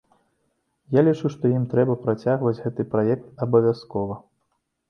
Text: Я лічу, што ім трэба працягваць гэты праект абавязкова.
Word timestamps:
Я 0.99 1.03
лічу, 1.07 1.29
што 1.33 1.51
ім 1.57 1.67
трэба 1.73 1.97
працягваць 2.05 2.57
гэты 2.65 2.87
праект 2.95 3.25
абавязкова. 3.49 4.19